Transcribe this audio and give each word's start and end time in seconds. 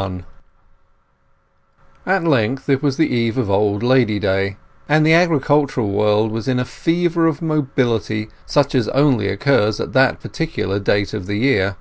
LI 0.00 0.24
At 2.06 2.24
length 2.24 2.70
it 2.70 2.82
was 2.82 2.96
the 2.96 3.14
eve 3.14 3.36
of 3.36 3.50
Old 3.50 3.82
Lady 3.82 4.18
Day, 4.18 4.56
and 4.88 5.04
the 5.04 5.12
agricultural 5.12 5.90
world 5.90 6.32
was 6.32 6.48
in 6.48 6.58
a 6.58 6.64
fever 6.64 7.26
of 7.26 7.42
mobility 7.42 8.30
such 8.46 8.74
as 8.74 8.88
only 8.88 9.28
occurs 9.28 9.78
at 9.78 9.92
that 9.92 10.18
particular 10.20 10.78
date 10.78 11.12
of 11.12 11.26
the 11.26 11.36
year. 11.36 11.76